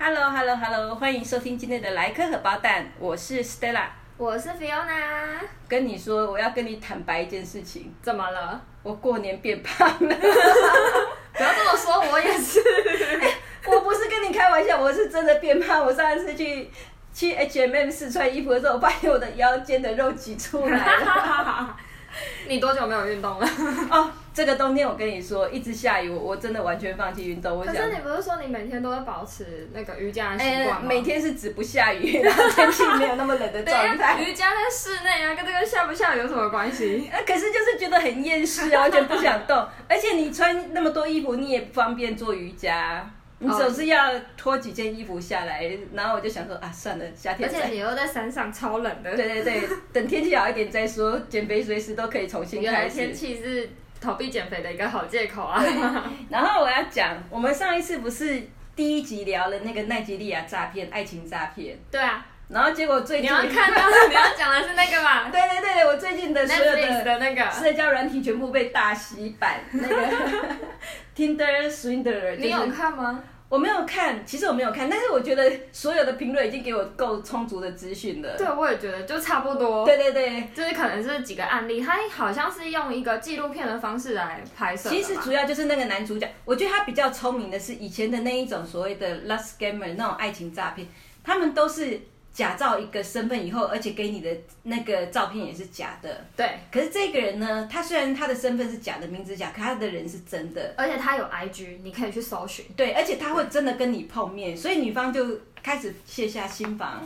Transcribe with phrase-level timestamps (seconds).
[0.00, 3.86] Hello Hello Hello，欢迎收听今天的来颗荷包蛋，我是 Stella。
[4.16, 8.60] 我是 Fiona，跟你说，我要跟你坦白一件事情，怎么了？
[8.84, 9.96] 我过年变胖了。
[11.34, 12.62] 不要这么说，我也是。
[13.66, 15.84] 我不是跟你开玩笑，我是真的变胖。
[15.84, 16.70] 我上一次去
[17.12, 21.76] 去 H&M 试穿衣服的时候，我发现我的腰间的肉挤出来了。
[22.46, 23.48] 你多久没有运动了？
[23.90, 27.58] 哦，这个冬天我跟你说，一直下雨，我我真的完全放弃运动。
[27.58, 30.86] 我可想是你不是说你每天都会保持那个瑜伽的习哎、惯吗？
[30.88, 34.22] 每天是指不下雨，然后天气没有那么冷的状 态。
[34.22, 37.10] 瑜伽在室内啊，跟这个下不下雨有什么关系？
[37.12, 45.68] 啊，可是就是觉得很厌世啊，完全不想动，而且你穿那么多衣服，你也不方便做瑜伽，你哦总是要脱几件衣服下来。
[45.92, 47.66] 然后我就想说啊，算了，夏天而且。
[47.72, 49.16] 你又在山上，超冷的。
[49.16, 53.14] 对对对，等天气好一点再说，减肥随时都可以重新原来开天始。
[53.14, 53.68] 气是
[54.00, 55.62] 逃避减肥的一个好借口啊。
[56.30, 58.42] 然后我要讲，我们上一次不是
[58.74, 69.96] 第一集聊了那个奈吉利亚诈骗、爱情诈骗，对啊，然后结果最你近，要看到 你要讲的是那个吧对对对，我最近的所有的的那个，社交软体全部被大洗版，那个
[71.16, 73.22] Tinder Swindler，你有看吗？
[73.48, 78.36] 我没有看，其实我没有看，但是我觉得所有的评论已经给我够充足的资讯了。
[78.36, 79.86] 对，我也觉得就差不多。
[79.86, 84.90] 对对对，就是可能是几个案例，他好像是用一个纪录片的方式来拍摄。
[84.90, 90.86] 其实主要就是那个男主角，我觉得他比较聪明的是以前的那一种所谓的 lust scammer 那种爱情诈骗，
[91.24, 91.98] 他们都是
[92.38, 94.30] 假造一个身份以后，而且给你的
[94.62, 96.24] 那个照片也是假的。
[96.36, 100.72] 对，可是这个人呢，他虽然他的身份是假的，名字假，可他的人是真的。
[100.76, 102.64] 而且他有 IG，你可以去搜寻。
[102.76, 107.02] 对，而且他会真的跟你碰面，所以女方就开始卸下心防，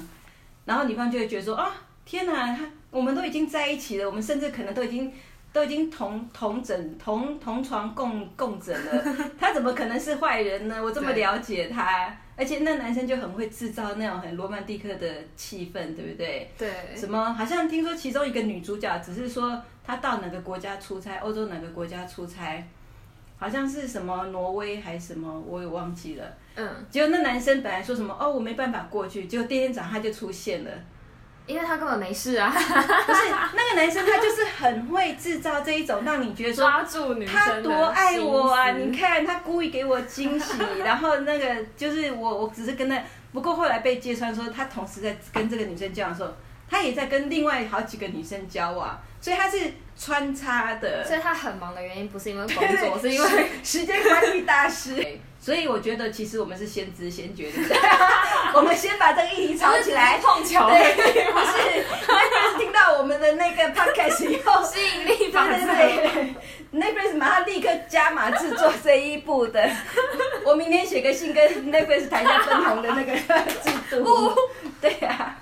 [0.66, 5.10] 然后女方就会觉得说啊，天哪，他我们都已经在一起了，我们甚至可能都已经
[5.52, 9.04] 都已经同同枕同同床共共枕了，
[9.38, 10.82] 他怎么可能是坏人呢？
[10.82, 16.50] 我这么了解他，而且那男生就很会制造那种很罗曼蒂克的气氛，对不对？
[16.56, 17.32] 对，什么？
[17.34, 22.66] 好像听说其中一个女主角只是说她到哪个国家出差，欧洲哪个国家出差，
[23.36, 26.24] 好像是什么挪威还是什么，我也忘记了。
[26.54, 30.70] 嗯，结果那男生本来说什么哦，我没办法过去，结果第二天早上他就出现了。
[31.46, 33.20] 因为他根本没事啊，不是
[33.54, 38.70] 那个男生，他就是很会制造这一种让你觉得说抓住女生他多爱我啊！
[38.72, 40.54] 你看他故意给我惊喜，
[40.84, 43.02] 然后那个就是我，我只是跟那，
[43.32, 46.32] 不过后来被揭穿说他同时在跟这个女生交往的时候，
[46.72, 49.58] 他也在跟另外好几个女生交往，所以他是
[49.94, 51.04] 穿插的。
[51.04, 55.06] 所以他很忙的原因不是因为工作， 是因为时间管理大师。
[55.42, 57.76] 所以我觉得其实我们是先知先觉，对不对？
[58.54, 60.16] 我们先把这个议题炒起来。
[60.22, 60.94] 碰巧对，
[61.32, 65.66] 不是，那听到我们的那个 podcast 以后，吸引力对对法则。
[65.66, 66.34] 对
[66.72, 69.68] ，Netflix 马上立刻加码制作这一部的。
[70.44, 74.32] 我明天写个信跟 Netflix 谈一下分红的那个制度。
[74.80, 75.36] 对呀、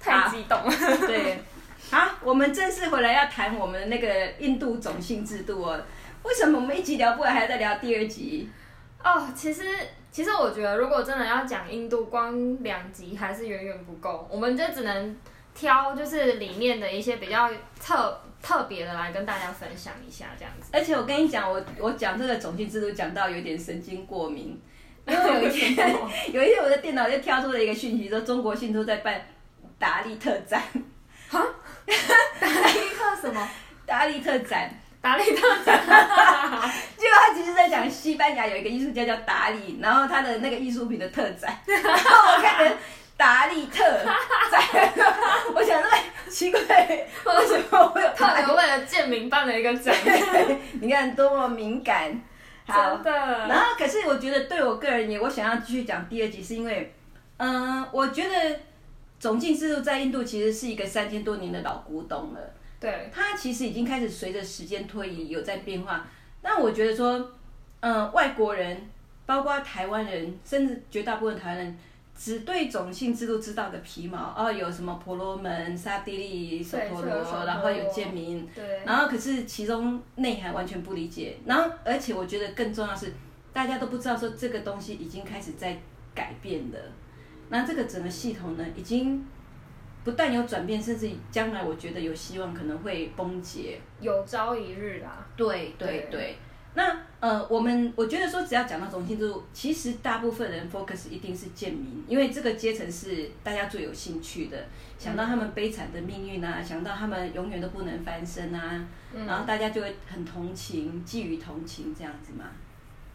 [0.04, 0.72] 太激动了。
[1.06, 1.38] 对。
[1.90, 5.80] 好，我们正式回来要谈我们那个印度种姓制度哦。
[6.22, 8.48] 为什么我们一集聊不完，还要再聊第二集？
[9.02, 9.64] 哦，其实
[10.12, 15.16] 其实我觉得，如果真的要讲印度，光两集还是远远不够，我们就只能
[15.52, 17.50] 挑就是里面的一些比较
[17.80, 20.70] 特特别的来跟大家分享一下，这样子。
[20.72, 24.60] 而且我跟你讲，我我讲这个种姓制度讲到有点神经过敏，
[25.06, 25.96] 因 为有一天
[26.32, 29.20] 有一天我的电脑就跳出了一个讯息，说中国信都在办
[29.80, 30.62] 达利特展，
[31.30, 33.48] 达利特什么？
[33.86, 34.70] 达利特展。
[35.02, 35.80] 达利特展。
[36.98, 42.76] 结果他其实在讲西班牙有一个艺术家叫达利，然后他的那个艺术品的特展，然后我看成
[43.16, 43.82] 达利特
[44.50, 44.92] 展，
[45.56, 49.94] 我想说哎奇怪，为什么会有特达利别为了建民办了一个展，
[50.82, 52.20] 你看多么敏感。
[52.66, 53.48] 好真，的。
[53.48, 56.94] 然后可是我觉得对我个人也，我想要继续讲第二集，是因为，
[57.38, 58.60] 嗯、我觉得
[59.20, 62.40] 种姓制度在印度其实是一个三千多年的老古董了。
[62.80, 66.08] 对，它其实已经开始随着时间推移有在变化。
[66.40, 67.30] 那我觉得说，
[67.80, 68.88] 嗯、外国人，
[69.26, 71.78] 包括台湾人，甚至绝大部分台湾人，
[72.16, 74.34] 只对种姓制度知道的皮毛。
[74.34, 81.36] 哦，有什么婆罗门、沙地利、索陀对首陀罗，然后有贱民，对，然后可是其中内涵完全不理解。
[81.44, 83.12] 然后而且我觉得更重要是，
[83.52, 85.78] 大家都不知道说这个东西已经开始在
[86.14, 86.78] 改变了。
[87.50, 89.24] 那这个整个系统呢，已经
[90.02, 93.80] 不但有转变，甚至将来我觉得有希望可能会崩解。
[94.00, 95.26] 有朝一日啦。
[95.36, 96.36] 对对对对。
[96.72, 104.56] 那呃，我们我觉得说，只要讲到种姓制度，其实大部分人 focus 一定是贱民，因为这个阶层是大家最有兴趣的。
[104.96, 112.44] 想到他们悲惨的命运啊，想到他们永远都不能翻身啊，嗯然后大家就会很同情，寄予同情这样子嘛。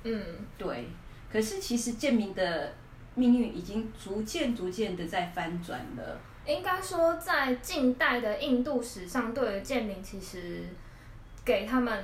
[0.04, 0.22] 嗯，
[0.58, 0.90] 对，
[1.32, 2.74] 可是其实贱民的
[3.16, 6.20] 命运已经逐渐逐渐的在翻转了。
[6.46, 10.64] 应该说，在近代的印度史上，对于建民其实
[11.44, 12.04] 给他们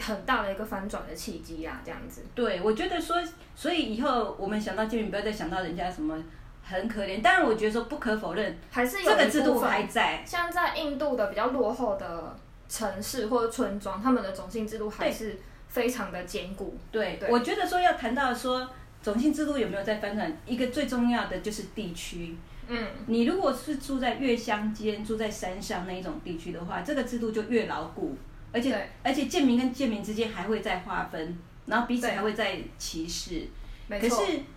[0.00, 2.24] 很大的一个翻转的契机啊，这样子。
[2.34, 3.16] 对，我觉得说，
[3.54, 6.16] 所以以后我们想到建民，不要再想到人家什么
[6.62, 7.20] 很可怜。
[7.20, 10.24] 当然，我觉得说不可否认，还是有这个制度还在。
[10.24, 12.34] 像在印度的比较落后的
[12.70, 15.38] 城市或者村庄，他们的种姓制度还是
[15.68, 16.74] 非常的坚固。
[16.90, 18.66] 对，对我觉得说要谈到说
[19.02, 22.36] 种姓制度有没有在翻转，一个最重要的就是地区。
[22.66, 28.14] 嗯，你如果是住在越乡间、住在山上那一种地区的话，这个制度就越牢固，
[28.52, 33.46] 而且而且贱民跟贱民之间还会再划分，然后彼此对还会再歧视。
[33.88, 34.16] 可是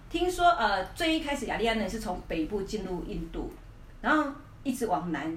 [0.09, 3.49] 听说呃，最一开始雅利安人是从北部进入印度，
[4.01, 4.29] 然后
[4.63, 5.33] 一直往南，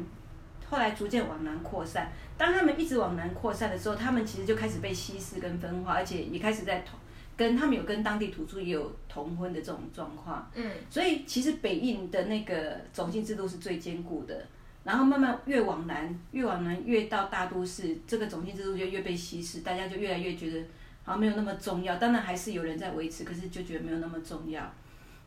[0.68, 2.10] 后来逐渐往南扩散。
[2.36, 6.98] 当他们一直往南扩散的时候，他们其实就开始被稀释跟分化，而且也开始在同
[7.36, 10.50] 跟他们有跟当地土著也有同婚的这种状况。
[10.54, 14.46] 嗯，所以其实北印的那个种姓制度是最坚固的，
[14.84, 20.60] 然后慢慢越往南，越往南越到大都市，这个种姓制度就越被稀释，大家就越来越觉得
[21.02, 21.96] 好像没有那么重要。
[21.96, 24.72] 当然还是有人在维持，可是就觉得没有那么重要。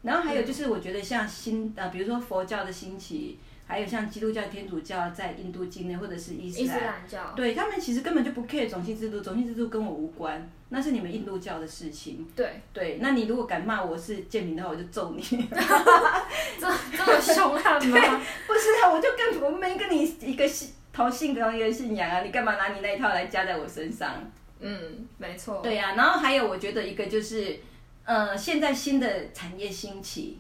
[0.03, 7.33] 然后还有就是，我觉得像新呃，比如说佛教的兴起，还有像基督教、天主教在印度境内，或者是伊斯兰，教。
[7.35, 12.25] 对他们其实根本就不 care 种姓制度，种姓制度跟我无关，那是你们印度教的事情。
[12.33, 15.21] 对，对，那你如果敢骂我是贱民的话，我就揍你。
[16.59, 16.67] 这
[16.97, 17.99] 这么凶悍吗？
[18.47, 24.13] 不是啊，我就跟我没跟你一个信同性同一个信仰啊，你干嘛拿你那一套来加在我身上？
[24.59, 25.59] 嗯，没错。
[25.61, 27.59] 对呀、然后还有我觉得一个就是，
[28.05, 30.39] 呃，现在新的产业兴起，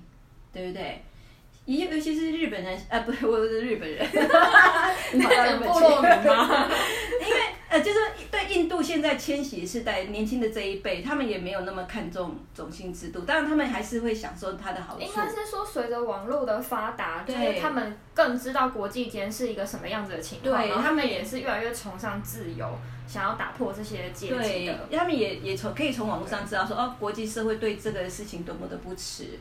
[0.51, 1.03] 对不对？
[1.67, 3.99] 尤尤其是日本人，啊，不是，我是日本人，
[5.11, 6.65] 你在讲部落民吗？
[7.19, 7.99] 因为呃，就是
[8.31, 15.09] 对印度现在迁徙世代年轻的这一辈，他们也没有那么看重种姓制度，当然他们还是会享受它的好处应。
[15.13, 22.65] 该是说，随着网络的发达，就对是他们更知道国际间是一个什么样子的情况，对然后他们也是越来越崇尚自由，
[23.05, 29.37] 想要打破这些阶级的。，他们也也从可以从网络上知道说，哦，国际社会对这个事情多么的不耻。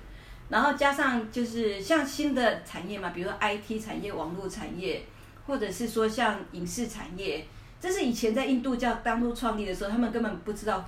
[0.49, 5.03] 然后加上就是像新的产业嘛，比如说 IT 产业、网络产业，
[5.47, 7.47] 或者是说像影视产业，
[7.81, 10.85] 这是以前在印度教当初创立的时候，他们根本不知道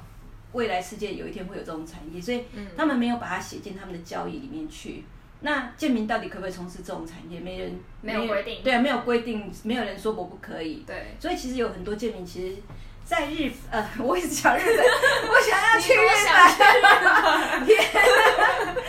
[0.52, 5.04] 未来世界有一天会有这种产业，所以嗯他们没有把它写进他们的交易里面去。
[5.40, 7.38] 那建民到底可不可以从事这种产业？
[7.38, 10.82] 没人没有规定对啊，没有规定，没有人说我不可以。
[10.86, 12.56] 对，所以其实有很多建民，其实，
[13.04, 14.84] 在日呃， 我一直讲日本，
[15.28, 15.98] 我想要去日
[17.62, 17.76] 本，印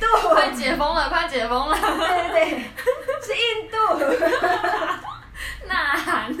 [0.00, 1.76] 度，快解封了，快解封了！
[1.76, 2.58] 对对对，
[3.22, 3.76] 是印度。
[5.68, 6.34] 呐喊，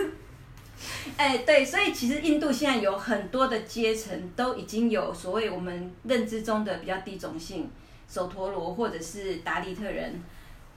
[1.16, 7.70] 哎，对，所以其实印度现在有很多的阶层都已经有所谓我们认知中的比较低种姓，
[8.08, 10.22] 首陀罗或者是达利特人，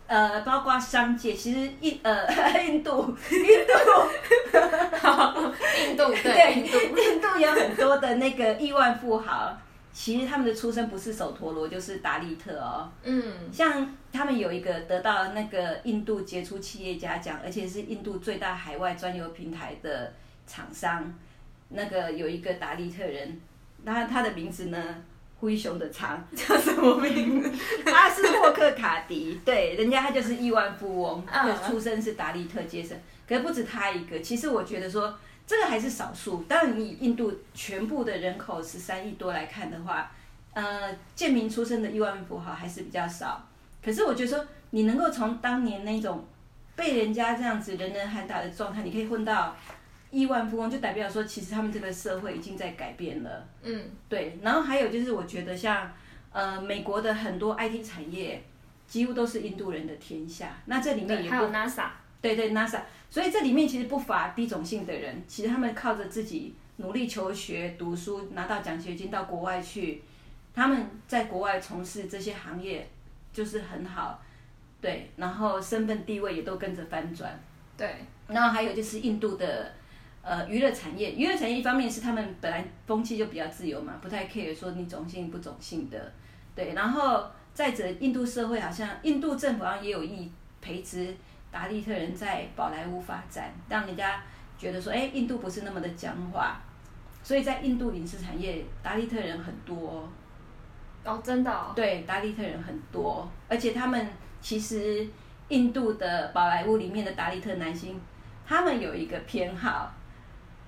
[0.07, 2.27] 呃，包括商界，其实印呃
[2.63, 3.73] 印度 印度。
[5.87, 9.57] 印度 对对印度，印度有很多的那个亿万富豪，
[9.93, 12.89] 其实他们的出身不是首陀罗就是达利特哦。
[13.03, 20.13] 嗯，像他们有一个得到那个印度杰出企业家奖，而且是印度最大海外专有平台的
[20.48, 21.13] 厂商，
[21.69, 23.39] 那个有一个达利特人，
[23.83, 24.77] 那他的名字呢？
[25.39, 27.51] 灰熊的长， 叫什么名字？
[27.83, 31.25] 他是霍克卡迪，对，人家他就是亿万富翁，
[31.67, 32.95] 出生是达利特阶层。
[33.27, 35.17] 可是不止他一个，其实我觉得说
[35.51, 36.41] 这个还是少数。
[36.43, 40.10] 当然，你以印度全部的人口十三亿多来看的话，
[40.53, 43.46] 呃，贱民出身的亿万富豪还是比较少。
[43.84, 46.24] 可是我觉得说，你能够从当年那种
[46.74, 49.53] 被人家这样子人人喊打的状态，你可以混到
[50.10, 53.46] 亿万富翁，就代表说，其实他们这个社会已经在改变了。
[53.62, 55.91] 嗯，对，然后还有就是，我觉得像
[56.31, 58.41] 呃美国的很多 IT 产业，
[58.88, 60.55] 几乎都是印度人的天下。
[60.67, 61.88] 那这里面，也还有不 NASA，
[62.22, 62.79] 对对 NASA，
[63.12, 70.01] 所以这里面其实不乏低种姓的人，其实他们靠着自己努力求学、读书，拿到奖学金到国外去，
[70.56, 72.89] 他们在国外从事这些行业
[73.34, 74.24] 就是很好，
[74.80, 77.38] 对，然后身份地位也都跟着翻转。
[77.77, 79.74] 对，然后还有就是印度的
[80.22, 86.13] 呃娱乐产业，娱乐产业一方面是他们本来风气就比较自由嘛，不太 care 说你种姓不种姓的，
[86.56, 86.74] 对。
[86.74, 91.13] 然后再者，印度社会好像印度政府好像也有意培植
[91.51, 94.22] 达利特人在宝莱坞发展，让人家
[94.58, 96.55] 觉得说，哎，印度不是那么的僵化，
[97.22, 100.10] 所以在印度影视产业，达利特人很多。
[101.03, 104.08] 哦、哦，真的哦，对，达利特人很多，而且他们
[104.39, 105.08] 其实
[105.48, 108.00] 印度的宝莱坞里面的达利特男星，
[108.48, 109.91] 他们有一个偏好，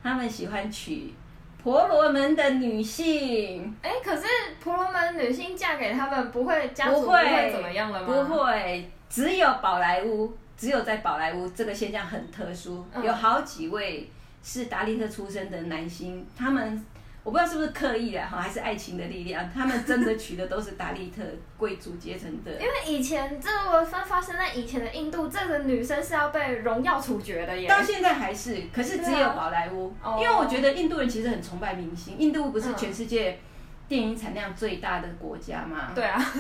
[0.02, 1.14] 他们喜欢娶
[1.62, 4.26] 婆罗门的女性，哎，可是
[4.60, 8.08] 婆罗门女性嫁给他们，不会家族不会怎么样了吗？
[8.08, 14.10] 不会，只有宝莱坞，只有在宝莱坞这个现象很特殊，嗯有好几位
[14.44, 16.86] 是达利特出身的男星，他们
[17.24, 21.24] 我不知道是不是刻意的哈，还是爱情的力量，他们真的娶的都是达利特
[21.58, 22.52] 贵族阶层的。
[22.52, 27.68] 因为以前这个发发生在以前的印度，这个女生是要被荣耀处决的耶。
[27.70, 33.40] 到现在还是，可是只有宝莱坞，因为我觉得印度人其实很崇拜明星，印度不是嗯全世界
[33.88, 35.92] 电影产量最大的国家吗？
[35.96, 36.34] 对啊，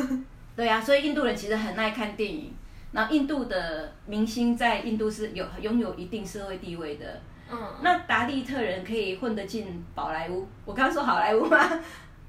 [0.55, 2.53] 对啊，所以印度人其实很爱看电影。
[2.93, 7.19] 然后印度的明星在印度是有拥有一定社会地位的。
[7.51, 11.57] 嗯，那达利特人可以混得进宝莱坞，我刚刚说好莱坞吗？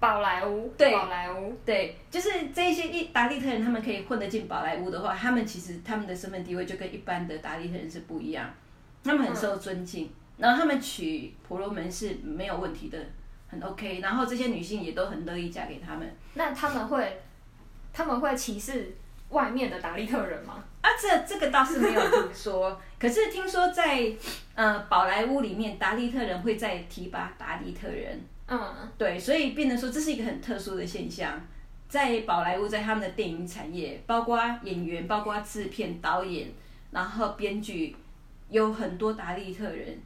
[0.00, 8.50] 宝莱坞， 对宝莱坞，对，就是这些一达利特人，他们可以混得进宝莱坞的话，他们其实他们的身份地位就跟一般的达利特人是不一样，
[9.02, 12.98] 他们很受尊敬，然后他们娶婆罗门是没有问题的，
[13.48, 16.14] 很 OK，然后这些女性也都很乐意嫁给他们。
[16.34, 17.22] 那他们会，
[17.94, 18.94] 他们会歧视
[19.34, 20.64] 外面的达利特人吗？
[20.80, 24.10] 啊，这这个倒是没有听说， 可是听说在
[24.54, 28.58] 呃宝莱坞里面，达利特人会在提拔达利特人，嗯，
[28.96, 31.40] 对，所以变得说这是一个很特殊的现象，
[31.88, 36.48] 在宝莱坞，在他们的电影产业，包括演员，包括制片、导演，
[36.90, 37.96] 然后编剧，
[38.50, 39.98] 有很多达利特人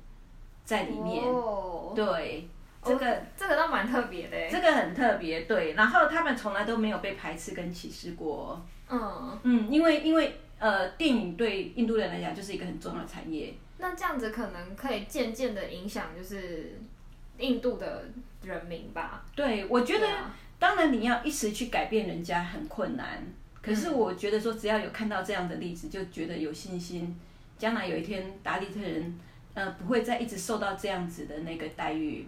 [0.64, 1.25] 在里面。
[1.25, 2.49] 哦，对，
[2.85, 4.49] 这个、这个倒蛮特别的耶。
[4.50, 5.73] 这个很特别，对。
[5.75, 8.64] 然后他们从来都没有被排斥跟歧视过。
[8.88, 13.54] 嗯，嗯，因为因为呃，电影对印度人来讲就是一个很重要的产业。
[13.78, 16.78] 那这样子可能可以渐渐的影响，就是
[17.38, 18.06] 印度的
[18.42, 19.25] 人民吧。
[19.37, 20.06] 对，我觉得
[20.58, 23.23] 当然你要一时去改变人家很困难，
[23.62, 27.16] 可嗯是我觉得说只要有看到这样的例子，就觉得有信心，
[27.56, 29.16] 将来有一天达利特人
[29.54, 32.26] 呃不会再一直受到这样子的那个待遇。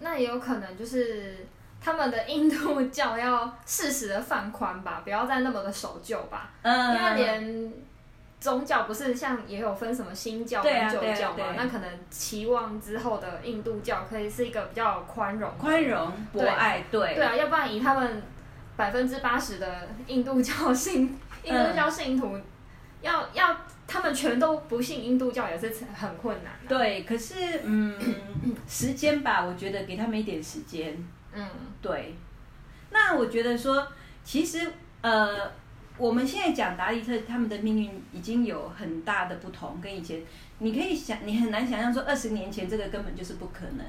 [0.00, 1.46] 那也有可能就是
[1.80, 6.50] 他们的印度 教要适时的放宽吧，不要再那么的守旧吧。
[6.62, 7.72] 嗯，因为连
[8.40, 18.22] 宗教不是像也有分什么新教对跟旧教嘛，那可能期望之后的印度教可以是一个比较宽容宽容博爱，对对啊，要不然以他们
[18.76, 22.40] 百分之八十的印度教信印度教信徒，
[23.02, 23.54] 要要
[23.92, 27.98] 他们全都不信印度教也是很困难的、对，可是嗯，
[28.68, 30.96] 时间吧，我觉得给他们一点时间。
[31.34, 31.44] 嗯，
[31.82, 32.14] 对，
[32.90, 33.84] 那我觉得说，
[34.22, 34.70] 其实
[35.00, 35.50] 呃，
[35.98, 40.22] 我们现在讲达利特他们的命运已经有很大的不同，跟以前
[40.60, 43.84] 你可以想，你很难想象说二十年前这个根本就是不可能，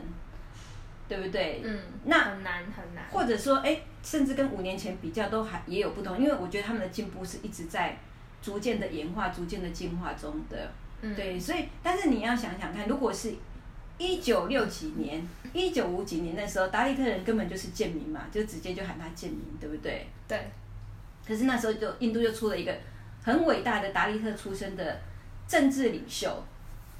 [1.07, 1.61] 对不对？
[1.63, 3.05] 嗯，那很难很难。
[3.11, 7.95] 或者说，哎，甚至跟五年前比较都还也有不同，因为我觉得他们的进步是一直在
[8.41, 10.71] 逐渐的演化、逐渐的进化中的。
[11.01, 13.33] 嗯，对，所以但是你要想想看，如果是
[13.97, 20.07] 一九六几年、一九五几年那时候，达利特人根本就是贱民嘛，就直接就喊他贱民，对不对？
[20.27, 20.51] 对，
[21.27, 22.75] 可是那时候就印度就出了一个
[23.23, 24.99] 很伟大的达利特出身的
[25.47, 26.43] 政治领袖，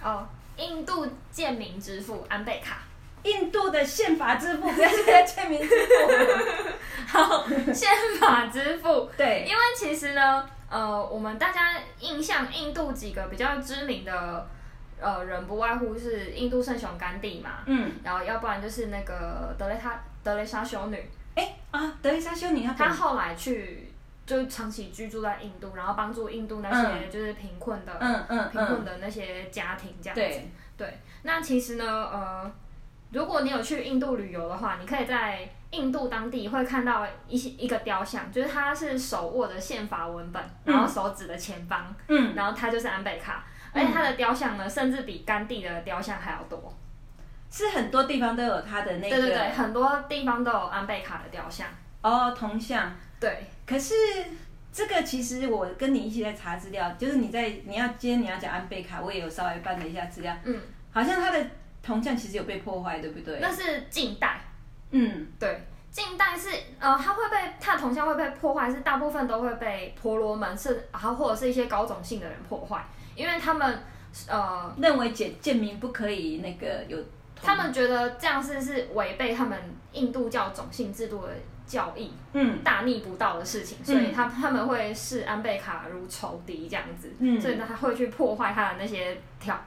[0.03, 2.83] 哦，印度贱民之父安贝卡，
[3.24, 7.07] 印度的宪法之父，不要现在贱民之父。
[7.07, 9.10] 好，宪法之父。
[9.17, 14.47] 对，因为其实呢，呃，我们大家印象印度几个比较知名的
[15.01, 23.91] 呃人，不外乎是印度圣雄甘地嘛，嗯，然后要不然就是那个德雷莎德雷莎修女，哎啊，德雷莎修女她她后来去
[24.25, 30.21] 就长期居住在印度，然后帮助印度那些就是贫困的、嗯嗯贫困嗯，的那些家庭这样子。
[30.21, 32.49] 对，对，那其实呢，呃，
[33.11, 46.73] 如果你有去印度旅游的话，你可以在印度当地会看到一些一个雕像，就是它是手握着宪法文本，然后手指的前方，嗯，然后它就是安倍卡，而且它的雕像呢，甚至比甘地的雕像还要多。
[47.49, 51.67] 是很多地方都有他的那个对对对，很多地方都有安倍卡的雕像。
[52.01, 52.93] 哦铜像。
[53.19, 53.93] 对，可是
[54.71, 60.61] 这个其实我跟你一起在查资料，就是你在你要今天你要讲安倍卡，我也有稍微翻了一下资料，嗯，
[60.91, 61.45] 好像他的
[61.83, 63.39] 铜像其实有被破坏，对不对？
[63.41, 64.39] 那是近代。
[64.91, 73.79] 嗯，对，近代是呃，它会被它的铜像会被破坏，是大部分都会被婆罗门是，然后或者是一些高种姓的人破坏，因为他们
[74.27, 76.98] 呃，认为建建民不可以那个有，
[77.41, 79.57] 他们觉得这样是是违背他们
[79.93, 81.29] 印度教种姓制度的
[81.65, 82.62] 教义，嗯。
[82.63, 87.39] 大逆不道的事情，所以他他们会视安贝卡如仇敌这样子，嗯。
[87.39, 89.57] 所以他会去破坏他的那些条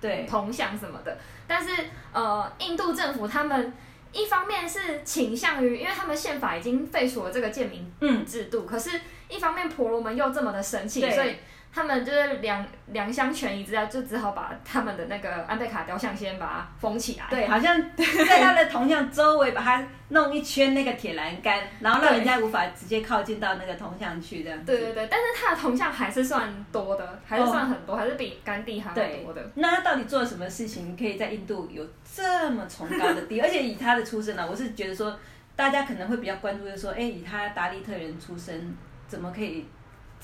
[0.00, 0.26] 对。
[0.28, 1.16] 铜像什么的。
[1.46, 1.70] 但是
[2.12, 3.72] 呃，印度政府他们
[4.14, 8.24] 一方面是倾向于，因为他们宪法已经废除了这个贱民嗯。
[8.24, 11.36] 制度，可是一方面婆罗门又这么的神奇，所以
[11.74, 17.26] 他们就是两两相权宜之下，就只好把他们的那个安倍卡雕像先把它封起来。
[17.28, 24.66] 对，好像 在他的铜像周围把它弄一圈那个铁栏杆，然后让人家无法直接靠近到那个铜像去这样子。
[24.66, 29.50] 对对对，但是他的铜像还是算多的，还是算很多，还是比甘地还要多的。
[29.56, 33.40] 那他到底做了什么事情，可以在印度有这么崇高的地位？
[33.40, 35.18] 而且以他的出身呢、我是觉得说，
[35.56, 38.76] 大家可能会比较关注，就是说，哎，以他达利特人出身，
[39.08, 39.66] 怎么可以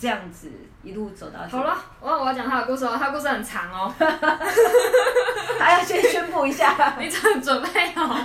[0.00, 0.50] 这样子
[0.82, 1.40] 一路走到？
[1.46, 3.92] 好，了，我我要讲他的故事哦，他的故事很长哦，
[5.60, 6.96] 还要先宣布一下。
[6.98, 8.16] 你准准备好？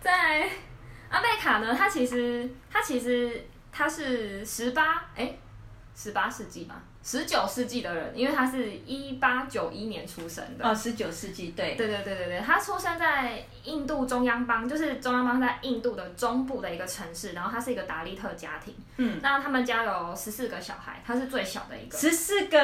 [0.00, 0.48] 在
[1.10, 5.36] 阿贝卡呢，他其实他其实他是十八哎
[5.96, 10.68] 十八世纪吧，十九世纪的人，因为他是一八九一年出生的。
[10.68, 18.72] 哦，十九世纪，对，对对对对对，他出生在印度中央邦，就是中央邦在印度的中部的一个城市，然后他是一个达利特家庭。
[18.98, 21.98] 嗯，那他们家有十四个小孩，他是最小的一个。
[21.98, 22.58] 十四个，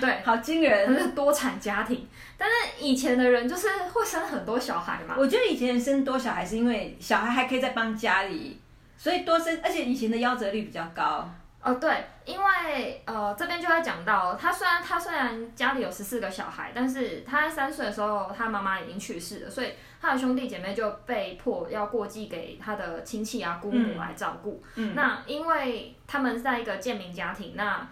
[0.00, 1.02] 对， 好惊人他人。
[1.02, 2.06] 是多产家庭，
[2.38, 5.16] 但是以前的人就是会生很多小孩嘛。
[5.18, 8.60] 我觉得以前生多小孩是因为小孩还可以再帮家里，
[8.96, 11.28] 所以多生，而且以前的夭折率比较高。
[11.62, 24.62] 哦，对，因为呃这边就会讲到，他虽然他虽然家里有十四个小孩，但是他在三岁的时候，他妈妈已经去世了，所以他的兄弟姐妹就被迫要过继给他的亲戚啊姑母来照顾。
[24.76, 27.86] 嗯那因为他们是在一个贱民家庭，那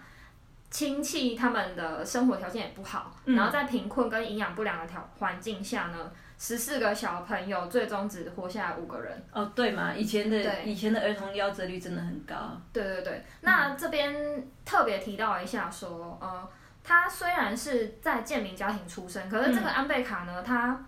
[0.71, 9.23] 亲戚他们的生活条件也不好，嗯然后在贫困跟营养不良的条环境下呢，十四个小朋友最终只活下来五个人。
[9.33, 12.35] 哦，对嘛，以前的对以前的儿童夭折率真的很高。
[12.71, 16.49] 对对对，那这边特别提到一下说，呃，
[16.81, 20.79] 他虽然是在贱民家庭出生，可是这个安贝卡呢，他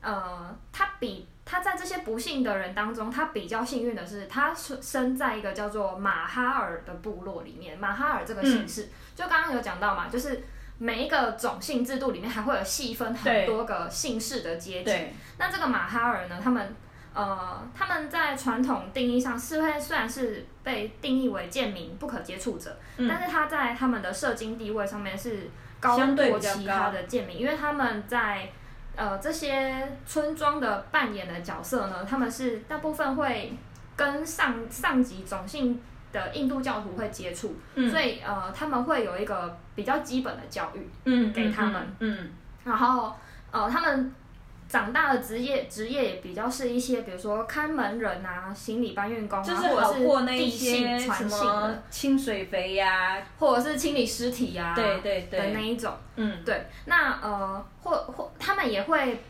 [0.00, 7.78] 呃，他比他在这些不幸的人当中，他比较幸运的是，他生生在一个叫做马哈尔的部落里面。
[7.78, 10.42] 马哈尔这个姓氏，就刚刚有讲到嘛，就是
[10.78, 14.92] 每一个种姓制度里面还会有细分很多个姓氏的阶级。
[15.38, 16.74] 那这个马哈尔呢，他们
[17.14, 23.08] 呃，他们在传统定义上是会虽然是被定义为贱民、不可接触者，嗯。
[23.08, 28.50] 但是他在他们的社经地位上面是高过其他的贱民，因为他们在
[28.96, 33.56] 呃这些村庄的扮演的角色呢，他们是大部分会
[33.96, 35.80] 跟上上级种姓
[36.16, 40.88] 的印度教徒会接触，嗯所以呃他们会有一个比较基本的教育。
[41.04, 42.30] 嗯，给他们嗯，
[42.64, 43.14] 然后
[43.50, 44.12] 呃，他们
[44.68, 55.92] 长大的职业职业也比较是一些，比如说看门人啊、行李搬运工啊，就是或者好过那是地一些性传什么清水肥呀，或者是清理尸体呀、对对的那，一种。
[56.16, 59.22] 嗯对，那呃，或或他们也会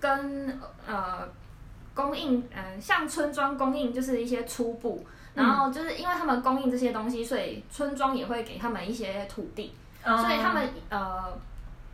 [0.00, 1.28] 跟呃
[1.94, 5.06] 供应，嗯、像村庄供应就是一些初步。
[5.34, 9.74] 然后就是因为他们供应这些东西，所以村庄也会给他们一些土地。
[10.04, 11.38] 哦所以他们呃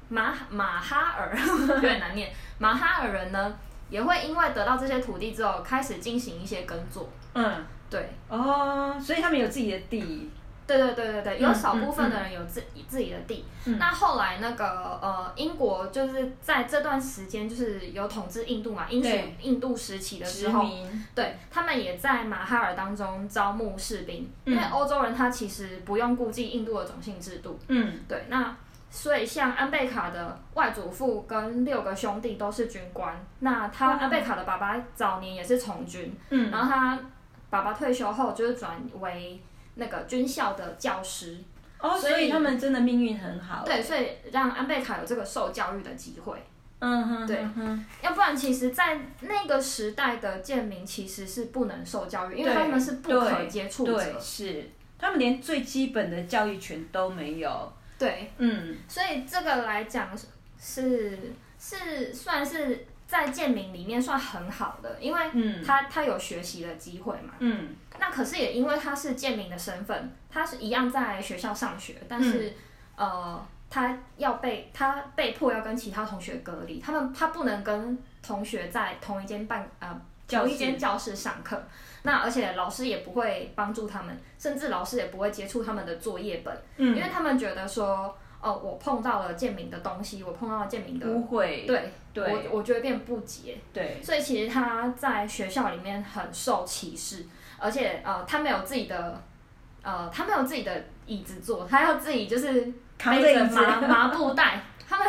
[0.09, 1.37] 马马哈尔
[1.69, 3.55] 有点难念，马哈尔人呢
[3.91, 7.09] 也会因为得到这些土地之后，开始进行一些耕作。
[7.35, 10.31] 嗯对，哦，所以他们有自己的地，
[10.67, 13.45] 对对对对对，嗯有少部分的人有自、自己的地。
[13.65, 27.59] 嗯那后来那个呃英国就是在这段时间就是有统治印度嘛，英属印度时期的殖时候，民，对他们也在马哈尔当中招募士兵，因为嗯欧洲人他其实不用顾忌印度的种姓制度。
[27.69, 28.57] 嗯对，那
[28.89, 36.99] 所以像安贝卡的外祖父跟六个兄弟都是军官，那他哦安贝卡的爸爸早年也是从军，嗯，然后他
[37.51, 39.41] 爸爸退休后就是转为
[39.77, 41.39] 那个军校的教师，
[41.79, 46.43] 哦，所以他们真的命运很好，对，，所以让安倍卡有这个受教育的机会。
[46.79, 47.39] 嗯哼，对。
[47.57, 54.21] 嗯，要不然，其实，在那个时代的贱民其实是不能受教育，因为他们是不可接触对，者。
[54.21, 58.77] 是，他们连最基本的教育权都没有，对，嗯。
[58.87, 60.11] 所以这个来讲
[60.61, 65.65] 是是算是在贱民里面算很好的，因为嗯。
[65.65, 67.33] 他他有学习的机会嘛。
[67.39, 72.53] 嗯那可是也因为他是建民的身份，他是一样在学校上学，但是、
[72.97, 81.63] 呃，他要被他被迫要跟其他同学隔离，他们他不能跟同学在同一间办呃同一间教室上课。
[82.03, 93.59] 那而且老师也不会帮助他们，甚至老师也不会接触他们的作业本，因嗯，为他们觉得说，哦，我碰到了建民的东西，我碰到了建民的，污秽，对对我我觉得变不洁。
[93.73, 97.27] 对，所以其实他在学校里面很受歧视，
[97.59, 99.21] 而且呃，他没有自己的
[99.83, 102.53] 呃，他没有自己的椅子坐，他要自己就是
[102.99, 105.07] 背着扛着麻麻布袋，他们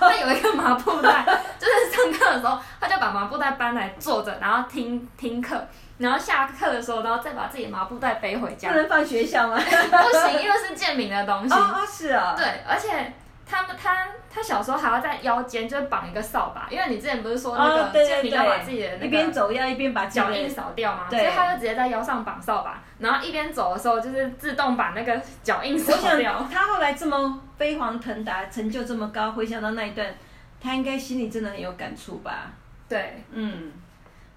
[0.00, 1.24] 他有一个麻布袋，
[1.58, 5.66] 就是上课的时候，他就把麻布袋搬来坐着，然后听听课，
[5.98, 8.68] 然后下课的时候，然后再把自己的麻布袋背回家。
[8.72, 9.56] 不能放学校吗？
[9.58, 11.54] 不行，因为是健民的东西。
[11.54, 12.34] 哦哦，是啊。
[12.36, 13.12] 对，而且
[13.48, 26.50] 他们他他小时候还要在腰间就绑一个扫把，因为你之前不是说那哦，个对对健民要把自己的一边走要一边把脚印印扫掉吗，对所以他就直接在腰上绑扫把，然后一边走的时候就是自动把那个脚印扫我掉想。
[26.50, 30.12] 他后来这么飞黄腾达，成就这么高，回想到那一段，
[30.60, 32.50] 他应该心里真的很有感触吧？
[32.88, 33.72] 对，嗯，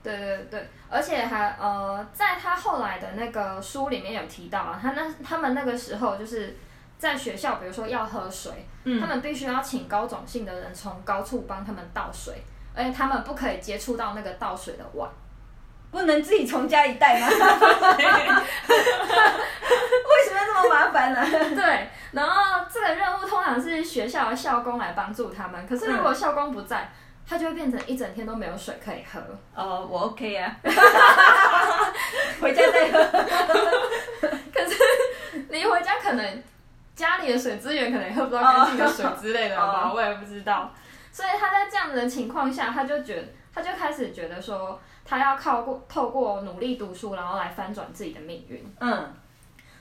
[0.04, 6.56] 对对对，而且还呃，在他后来的那个书里面有提到啊，他那他们那个时候就是
[7.00, 8.52] 在学校，比如说要喝水，
[8.84, 12.44] 嗯他们必须要请高种姓的人从高处帮他们倒水，
[12.76, 15.10] 而且他们不可以接触到那个倒水的碗。
[15.92, 17.26] 不能自己从家里带吗？
[17.32, 17.34] 为
[20.24, 26.92] 什么要这么麻烦呢、对，然后这个任务通常是学校的校工来帮助他们，可是如果校工不在，
[27.28, 29.20] 他就会变成一整天都没有水可以喝。
[29.56, 30.56] 哦，我 OK 啊，
[32.40, 33.04] 回家再喝。
[34.54, 34.76] 可是
[35.50, 36.44] 你回家可能
[37.00, 40.70] 家里的水资源可能也喝不到干净的水之类的吧，哦我也不知道。
[41.14, 48.70] 所以他在这样的情况下，他就觉得，他就开始觉得说，他要靠过透过努力读书，然后来翻转自己的命运。
[48.82, 49.14] 嗯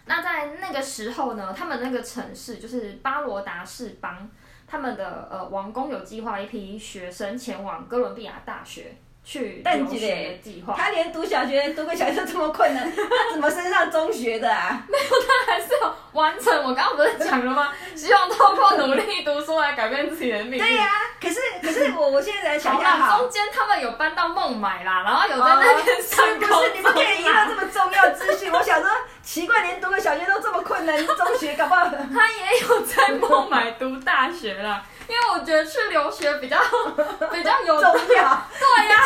[0.07, 4.31] 那在那个时候呢，他们那个城市就是巴罗达士邦，
[4.67, 8.97] 他们的呃王宫有计划一批学生前往哥伦比亚大学
[9.29, 10.75] 去但留学的计划。
[10.75, 14.81] 他连读小学、读个小学都这么困难，他怎么升上中学的啊？
[14.89, 16.51] 没有他还是要完成。
[16.65, 17.71] 我刚刚不是讲了吗？
[17.95, 20.59] 希望透过努力读书来改变自己的命运。
[20.59, 20.89] 对呀、
[21.21, 27.29] 可是可是我我现在来想好啦，一下，中间他们有搬到孟买啦，然后有在那边上是不是你们可以遗。
[27.29, 28.51] 漏这么重要资讯？
[28.51, 28.91] 我想说，
[29.23, 31.85] 奇怪，连读个小学都这么困难，中学搞不好。
[32.15, 36.57] 他也有在孟买读大学啦，因为我觉得去留学比较
[37.31, 39.03] 比较有重要，对呀、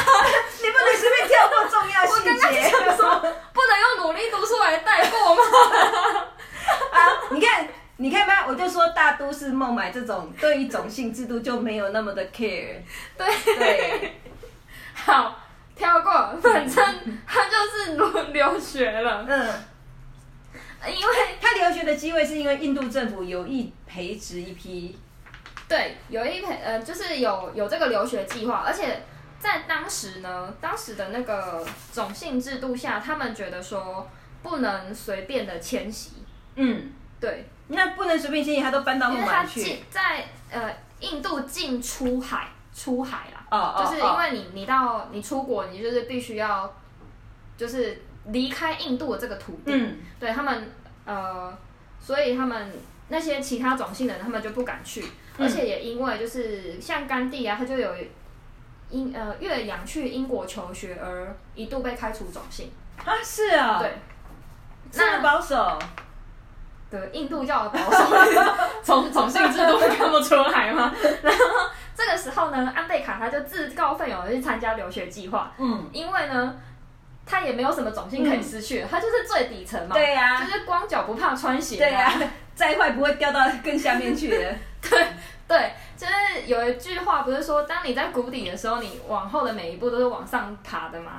[0.62, 3.20] 你不能随便跳过重要细我刚刚节想说，
[3.52, 5.42] 不能用努力读书来带过吗？
[6.92, 7.08] 啊！
[7.30, 12.76] 你看，你看吧，我就说大都市孟买这种对于种姓制度就没有那么的 care。
[13.16, 13.26] 对，
[13.56, 14.12] 对，
[14.94, 15.38] 好，
[15.76, 16.84] 跳过，反正
[17.26, 19.54] 他就是留留学了，嗯，
[20.88, 24.98] 因为他留学的机会是因为印度政府有意培植一批，
[25.68, 29.02] 对有一培呃，就是有有这个留学计划，而且
[29.38, 34.08] 在当时呢，当时的那个种姓制度下，他们觉得说
[34.42, 36.12] 不能随便的迁徙，
[36.56, 39.62] 嗯，对，那不能随便迁移，他都搬到孟买去。
[39.62, 46.72] 进在呃印度进出海出海啦，哦哦，就是因为你你到你出国，你就是必须要
[47.56, 49.96] 就是离开印度的这个土地，嗯。
[50.20, 50.70] 对他们
[51.04, 51.52] 呃，
[52.00, 52.72] 所以他们
[53.08, 55.02] 那些其他种姓的人，他们就不敢去，
[55.38, 55.44] 嗯。
[55.44, 57.92] 而且也因为就是像甘地啊，他就有
[58.90, 62.70] 英呃越洋去英国求学而一度被开除种姓，
[63.04, 63.90] 啊是啊，对，
[64.90, 65.78] 这么保守，
[66.92, 68.04] 对，印度教的保守，
[68.84, 70.92] 从种姓制度看不出来吗？
[71.24, 71.44] 然后
[71.96, 76.54] 这个时候呢，安贝卡他就自告奋勇的去参加留学计划，嗯，因为呢，
[77.24, 82.12] 他也没有什么种姓可以失去，他就是最底层嘛，对呀就是光脚不怕穿鞋、对呀、
[82.54, 84.54] 再坏不会掉到更下面去的。
[85.48, 86.12] 对，就是
[86.46, 91.12] 有一句话不是说，当你在谷底的时候，你往后的每一步都是往上爬的嘛。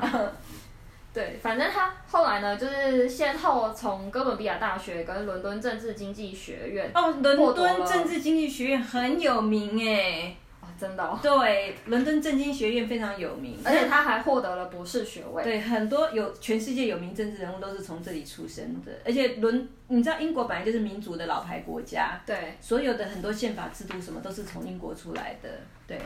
[1.13, 15.43] 对，反正他后来呢，就是先后从哥伦比亚大学跟伦敦政治经济学院，哦，伦敦政治经济学院很有名哎，哦，真的哦，对，伦敦政经学院非常有名，而且他还获得了博士学位。
[15.43, 25.49] 对很多有全世界有名政治人物都是从这里出生的，而且伦，你知道英国本来就是民主的老牌国家，对，所有的很多宪法制度什么都是从英国出来的，
[25.85, 25.99] 对，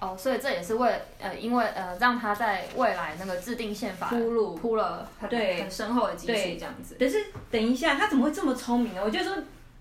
[0.00, 6.96] 哦，所以这也是为呃，因为呃，让他在未来那个制定宪法铺路铺了很对很深厚的基础，对这样子。
[6.98, 9.00] 可是等一下，他怎么会这么聪明呢？
[9.04, 9.32] 我就说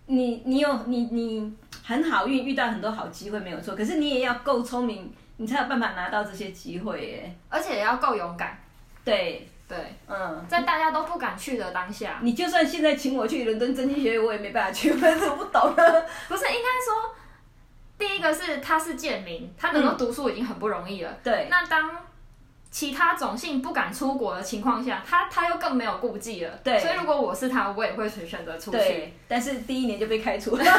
[0.08, 7.36] 你你有你你很好运，遇到很多好机会没有错，可是你也要够聪明，你才有办法拿到这些机会耶。
[7.50, 8.58] 而且也要够勇敢。
[9.06, 9.78] 对，对，
[10.08, 10.44] 嗯。
[10.50, 15.76] 在大家都不敢去的当下，你就算现在请我去伦敦政经学院，我也没办法去，我怎么不懂？
[16.28, 17.16] 不是应该说，
[17.98, 21.12] 第一个是他是贱民，他能够嗯读书已经很不容易了。
[21.24, 21.90] 对，那当
[22.70, 26.52] 其他种姓不敢出国的情况下，他他又更没有顾忌了。
[26.64, 28.78] 对所以如果我是他，我也会选择出去。
[28.78, 30.64] 对，但是第一年就被开除了。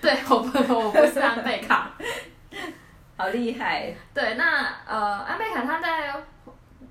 [0.00, 1.90] 对，我不我不是安贝卡。
[3.16, 6.12] 好厉害，对，那呃，安贝卡他在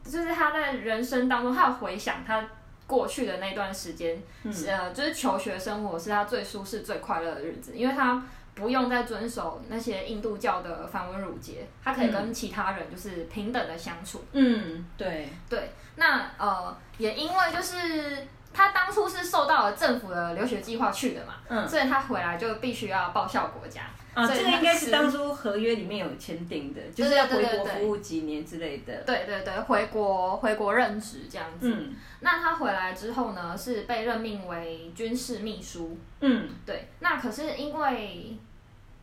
[0.03, 2.43] 就是他在人生当中，他有回想他
[2.87, 4.21] 过去的那段时间，
[4.51, 14.23] 是呃，就是求学生活是他最舒适、最快乐的日子，因为他不用再遵守那些印度教的繁文缛节，他可以跟其他人就是平等的相处。
[14.31, 23.81] 嗯，对，对，那呃，也因为就是他当初是受到了政府的留学计划去的嘛，嗯，所以他回来就必须要报效国家。
[24.15, 28.95] 啊，这个应该是是当初合约里面有签订的，就是要回国服务几年之类的。
[29.03, 31.69] 对对对，回国回国任职这样子。
[31.69, 35.95] 嗯那他回来之后呢，是被任命为军事秘书。
[36.21, 38.35] 嗯对，那可是因为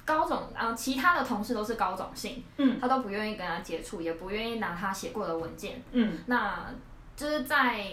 [0.04, 5.80] 高总啊，其他的同事都是高总姓，嗯他都不愿意跟他接触，也不愿意拿他写过的文件。
[5.92, 6.66] 嗯，那
[7.14, 7.84] 就是在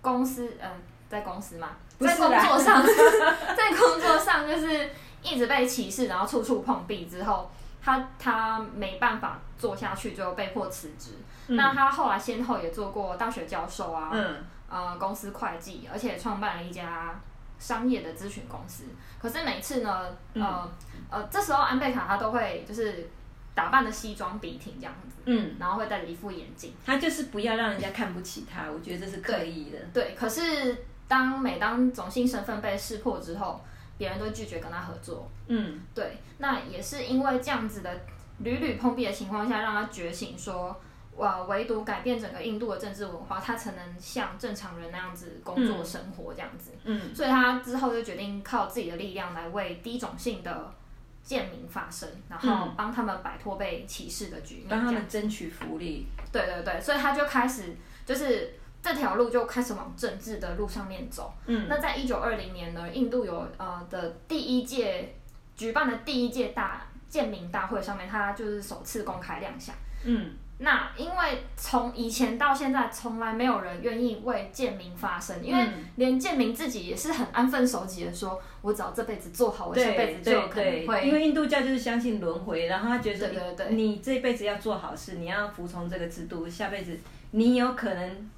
[0.00, 0.68] 公司，呃，
[1.08, 2.82] 在公司嘛，在工作上，
[3.54, 4.90] 在工作上就是
[5.24, 7.50] 一直被歧视，然后处处碰壁之后，
[7.82, 11.12] 他他没办法做下去，就被迫辞职。
[11.48, 14.36] 嗯那他后来先后也做过大学教授啊，嗯
[14.68, 17.14] 呃，公司会计，而且创办了一家
[17.58, 18.84] 商业的咨询公司。
[19.20, 20.70] 可是每次呢，呃、
[21.10, 23.08] 呃，这时候安贝卡他都会就是
[23.54, 26.72] 打扮的西装笔挺这样子，嗯，然后会戴着一副眼镜。
[26.84, 29.78] 他就是不要让人家看不起他，我觉得这是刻意的。
[29.92, 33.62] 对，可是当每当种姓身份被识破之后，
[33.98, 35.30] 别人都拒绝跟他合作。
[35.48, 37.90] 嗯对，那也是因为这样子的
[38.38, 40.80] 屡屡碰壁的情况下，让他觉醒说。
[41.16, 46.72] 哇，唯独改变整个印度的政治文化，他才能像正常人那样子工作生活这样子。
[46.82, 50.74] 嗯所以他之后就决定靠自己的力量来为低种姓的
[51.22, 54.66] 贱民发声，然后帮他们摆脱被歧视的局面。
[54.70, 56.04] 帮他们争取福利。
[56.32, 58.52] 对对对，所以他就开始就是
[58.84, 61.32] 这条路就开始往政治的路上面走。
[61.46, 65.14] 嗯那在一九二零年呢，印度有呃的第一届
[65.56, 69.74] 举办的第一届大建民大会上面，他就是首次公开亮相。
[70.04, 81.12] 嗯那因为从以前到现在，从来没有人愿意为建民发声，因为嗯连贱民自己也是很安分守己的说，我只要这辈子做好，我下辈子就有可能会，因会。
[81.12, 86.96] 为印度教就是相信轮回，然后他觉得你这辈子要做好事，你要服从这个制度，下辈子
[87.32, 88.30] 你有可能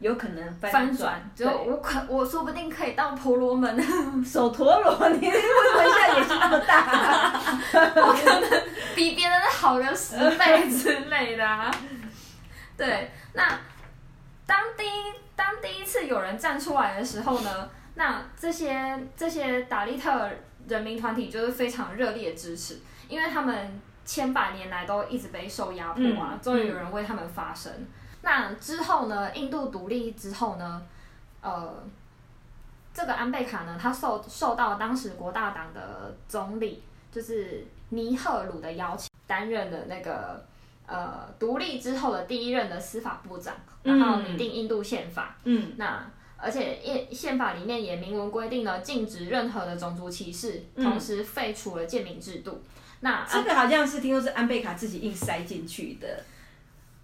[0.00, 3.80] 有可能翻转转，，就我可我说不定可以到婆罗门，
[4.24, 7.32] 手陀螺，你为什么现在野心那么大？
[8.00, 8.62] 我可能
[8.94, 11.70] 比别人好个十倍之类的、啊。
[12.78, 13.60] 对，那
[14.46, 20.30] 当第一当第一次有人站出来的时候呢，那这些这些达利特
[20.66, 27.70] 人民团体就是非常热烈的支持，因为他们千百年来都一直被受压迫啊嗯，终于有人为他们发声。
[28.22, 30.82] 那之后呢，印度独立之后呢，
[31.40, 31.82] 呃。
[32.92, 40.44] 这个安贝卡呢，他受受到当时国大党的总理就是尼赫鲁的邀请，担任了那个
[40.86, 43.54] 呃独立之后的第一任的司法部长，
[43.84, 45.36] 然后拟定印度宪法。
[45.44, 46.04] 嗯那
[46.36, 52.60] 而且宪宪法里面也明文规定了禁止任何的种族歧视，嗯同时废除了贱民制度。
[52.98, 56.24] 那这个好像是听说是安贝卡自己硬塞进去的。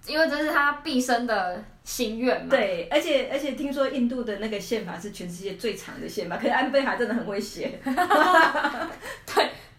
[0.06, 2.48] 因为这是他毕生的心愿嘛。
[2.50, 7.78] 对，而且而且听说印度的那个宪法是全世界最长的宪法，可是安贝还真的很会写。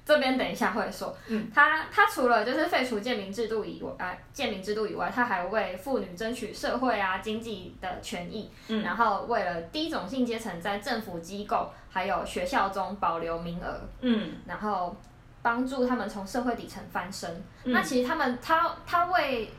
[0.07, 14.95] 这边等一下会说，嗯，他他除了就是废除贱民制度以外，呃，贱民制度以外，他还为妇女争取社会啊经济的权益，嗯然后为了低种姓阶层在政府机构还有学校中保留名额，嗯然后
[15.41, 17.29] 帮助他们从社会底层翻身。
[17.65, 19.51] 嗯那其实他们他他为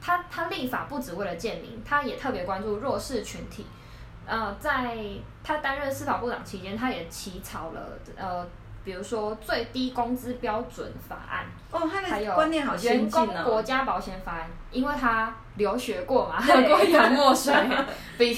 [0.00, 3.66] 他他立法不只为了建民，他也特别关注弱势群体。
[4.26, 4.96] 呃，在
[5.44, 7.80] 他担任司法部长期间，他也起草了
[8.16, 8.44] 呃，
[8.84, 13.62] 比如说最低工资标准法案，哦，他还有的观念好先员进工国哦。
[13.62, 17.54] 家保险法案，因为他留学过嘛，对喝过洋墨水，
[18.18, 18.36] 比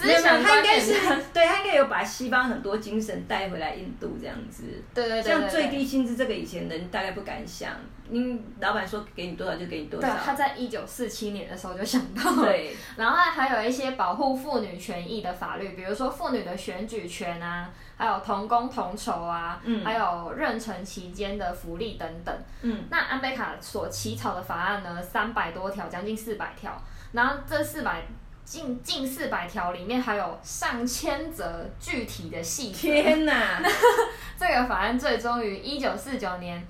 [0.00, 4.64] 思没有没有，他想观应该是，对他应该有把西方很多精神带回来印度这样子。
[4.94, 7.70] 对对对对像最低薪资这个以前人大概不敢想，
[8.10, 10.16] 因老板说给你多少就给你多少对，。
[10.24, 12.44] 他在一九四七年的时候就想到了。
[12.44, 22.34] 对， 然后还有一些保护妇女权益的法律，比如说妇女的选举权啊，还有同工同酬啊，嗯还有妊娠期间的福利等等。
[22.62, 26.76] 嗯那安贝卡所起草的法案呢，三百多条，将近四百条，
[27.12, 28.02] 然后这四百
[28.50, 32.78] 近近四百条里面还有上千则具体的细则。
[32.78, 33.62] 天哪！
[34.36, 36.66] 这个法案最终于一九四九年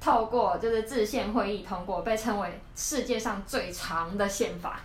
[0.00, 4.78] 透过就是制宪会议通过，被称为世界上最长的宪法。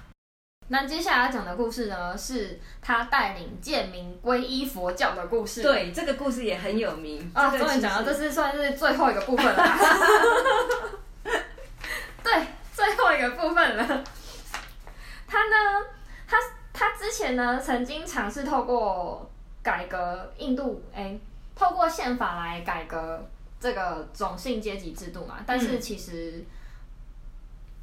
[0.70, 5.62] 那接下来要讲的故事呢，是他带领贱民皈依佛教的故事。
[5.62, 7.32] 对，这个故事也很有名。
[7.36, 9.78] 啊，这个终于讲到，这是算是最后一个部分了。
[12.24, 14.04] 对，最后一个部分了。
[15.28, 15.86] 他呢，
[16.28, 16.38] 他
[16.74, 19.30] 他之前呢，曾经尝试透过
[19.64, 21.18] 改革印度，哎，
[21.56, 23.26] 透过宪法来改革
[23.60, 25.38] 这个种姓阶级制度嘛。
[25.46, 26.44] 但是其实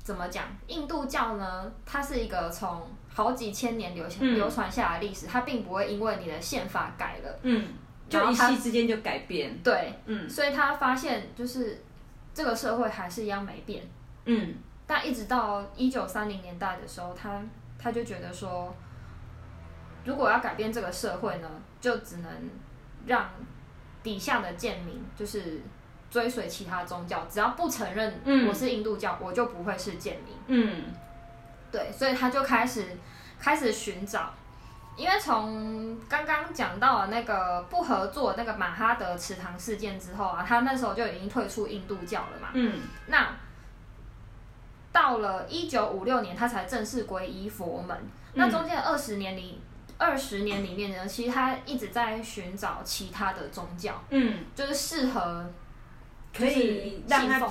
[0.02, 7.68] 怎么讲，印度教呢，它是一个从好几千年流流传下来历史，它并不会因为你的宪法改了，嗯，
[8.08, 9.56] 就一夕之间就改变。
[9.62, 11.82] 对，嗯，所以他发现就是
[12.34, 13.82] 这个社会还是一样没变，
[14.26, 14.54] 嗯。
[14.86, 17.42] 但一直到一九三零年代的时候，他
[17.78, 18.74] 他就觉得说，
[20.04, 21.48] 如果要改变这个社会呢，
[21.80, 22.30] 就只能
[23.06, 23.30] 让
[24.02, 25.60] 底下的贱民就是
[26.10, 30.34] 追随其他宗教，只要不承认我是印度教，我就不会是贱民。
[30.46, 30.84] 嗯，
[31.70, 32.96] 对，所以他就开始
[33.38, 34.32] 开始寻找，
[34.96, 42.48] 因为从刚刚讲到了那个不合作那个马哈德池塘事件之后啊，他那时候就已经退出印度教了嘛。
[42.54, 43.28] 嗯，那。
[44.90, 47.96] 到了一九五六年，他才正式皈依佛门。
[48.32, 49.60] 那中间二十年里，
[49.98, 55.44] 二十年里面呢，其实他一直在寻找其他的宗教，嗯，就是适合
[56.32, 57.48] 可以让他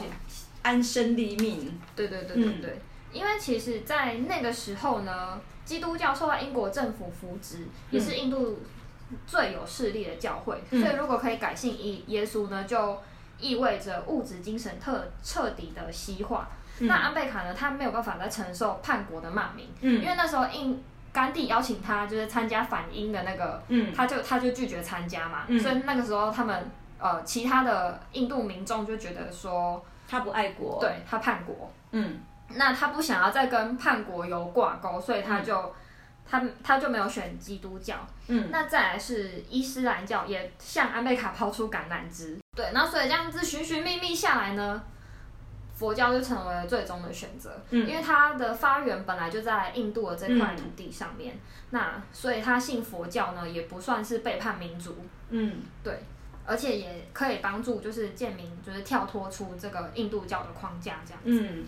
[0.62, 1.80] 安身立命。
[1.96, 2.82] 对对对对对。
[3.12, 8.60] 因为其实，在那个时候呢，基督教受到英国政府扶植，也是印度
[9.26, 10.62] 最有势力的教会。
[10.70, 13.02] 所以，如果可以改信耶耶稣呢，就
[13.40, 16.50] 意味着物质精神特彻底的西化。
[16.80, 17.54] 那安贝卡呢？
[17.54, 20.84] 他没有办法再承受叛国的骂名，因为那时候印
[21.18, 23.64] 甘地邀请他就是参加反英的那个，
[23.96, 35.74] 他就他就拒绝参加嘛，所以那个时候他们呃其他的印度民众就觉得说他不爱国，对他叛国，嗯，那他不想要再跟叛国有挂钩，所以他就
[36.30, 37.96] 他他就没有选基督教，
[38.28, 44.84] 嗯，那再来是伊斯兰教也向安贝卡抛出橄榄枝，对，那所以这样子寻寻觅觅下来呢。
[45.78, 51.38] 佛教就成为了最终的选择，因为它的发源本来就在印度的这块土地上面，
[51.70, 56.00] 那所以他信佛教呢，也不算是背叛民族，嗯，对，
[56.48, 61.66] 而且也可以帮助就是建民就是跳脱出这个印度教的框架这样子，嗯，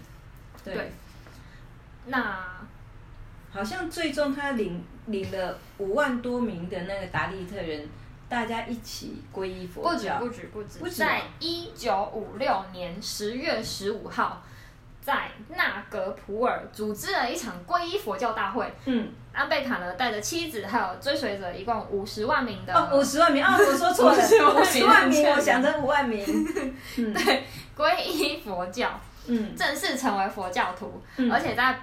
[0.63, 0.91] 对，
[2.07, 2.47] 那
[3.51, 7.87] 好像最终他领领了五万多名的那个达利特人。
[8.29, 14.43] 大家一起皈依佛教，不止不止不止，在一九五六年十月十五号，
[15.01, 18.71] 在纳格普尔组织了一场皈依佛教大会。
[18.85, 22.73] 嗯，安贝卡呢带着妻子还有追随者，一共五十万名的。
[22.73, 23.57] 哦，五十万名啊！
[23.57, 26.23] 我说错了，五十万名，我想成五万名。
[26.95, 27.43] 对，
[27.75, 28.91] 皈依佛教，
[29.25, 31.79] 嗯，正式成为佛教徒，而且在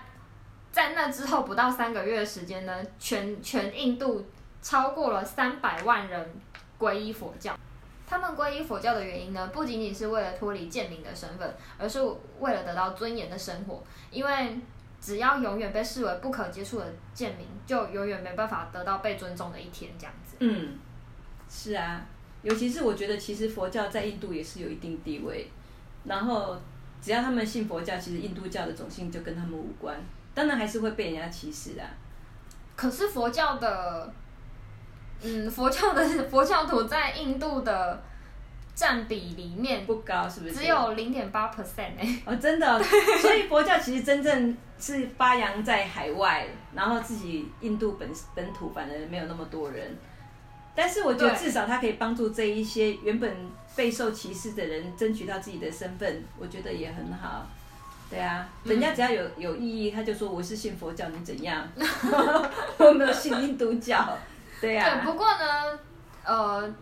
[0.70, 4.24] 在那之后不到三个月的时间呢，全全印度。
[4.66, 6.28] 超过了三百万人
[6.76, 7.56] 皈依佛教，
[8.04, 12.02] 他们皈依佛教的原因呢，不仅仅是为了脱离贱民的身份，而是
[12.40, 13.80] 为了得到尊严的生活。
[14.10, 14.58] 因为
[15.00, 19.92] 只要永远被视为不可接触的贱民，就永远没办法得到被尊重的一天。
[19.96, 20.34] 这样子。
[20.40, 20.76] 嗯，
[21.48, 22.04] 是啊，
[22.42, 25.48] 尤其是我觉得，其实佛教在印度也是有一定地位。
[26.02, 26.60] 然后，
[27.00, 29.96] 只要他们信佛教，其实印度教的种姓就跟他们无关。
[30.34, 31.86] 当然还是会被人家歧视啊。
[32.74, 34.12] 可是佛教的。
[35.22, 38.02] 嗯，佛教的佛教徒在印度的
[38.74, 40.54] 占比里面不高，是不是？
[40.54, 42.22] 只有零点八 percent 哎。
[42.24, 42.82] 哦，真的，
[43.20, 49.96] 所以佛教其实真正是发扬在海外，然后自己印度本本土反而没有那么多人。
[50.74, 53.34] 但是我觉得至少它可以帮助这一些原本
[53.74, 57.46] 备受歧视的人争取到自己的身份，我觉得也很好。
[58.10, 61.66] 对啊，人家只要有有意义，他就说我是信佛教，你怎样？
[62.76, 64.16] 我没有信印度教。
[64.60, 65.78] 对呀，不过呢，
[66.24, 66.74] 呃，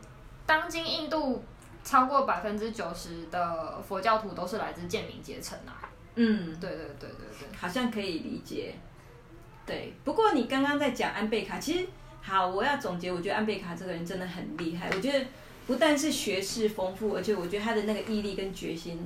[0.46, 1.42] 当今印度
[1.82, 5.82] 超过百分之九十的佛教徒都是来自贱民阶层啊。
[6.14, 8.74] 嗯，对对对对对，好像可以理解。
[9.66, 11.86] 对，不过你刚刚在讲安贝卡，其实
[12.22, 14.88] 好，我要总结，我觉得安贝卡这个人真的很厉害。
[14.94, 15.26] 我觉得
[15.66, 19.04] 不但是学识丰富，而且我觉得他的那个毅力跟决心，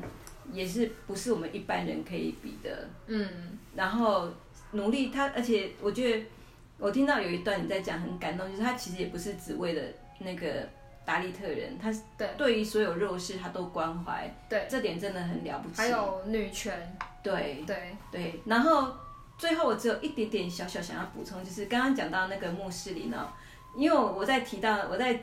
[0.53, 2.89] 也是不是我们一般人可以比的。
[3.07, 4.29] 嗯，然后
[4.73, 6.27] 努力他，而且我觉得。
[6.79, 9.83] 我听到有一段你在讲很感动，就是他其实也不是只为了
[10.21, 10.47] 那个
[11.05, 15.77] 达利特人，他对对于所有弱势他都关怀，对这点真的很了不起。
[15.77, 18.41] 还有女权，对对对。
[18.47, 18.93] 然后
[19.37, 23.27] 最后我只有一点点小小想要补充，就是刚刚讲到那个穆斯林哦，
[23.77, 25.21] 因为我在提到我在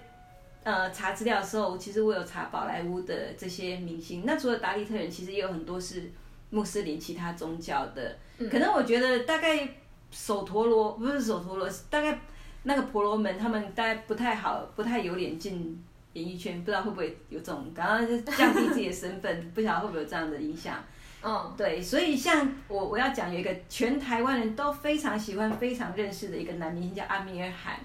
[0.63, 6.11] 呃查资料的时候，其实我有查宝莱坞的这些明星，那除了达利特人，其实也有很多是
[6.49, 8.17] 穆斯林其他宗教的，
[8.51, 9.69] 可能我觉得大概。
[10.15, 12.17] 手陀螺不是手陀螺，大概
[12.63, 20.81] 那个婆罗门他们大概不太好，不太有脸进演艺圈，不知道会不会有这种，然后就降低自己的身份，不晓得会不会有这样的影响。
[21.21, 27.75] 嗯， 对，所以像我我要讲有一个全台湾人都非常喜欢、非常认识的一个男明星叫阿米尔汗，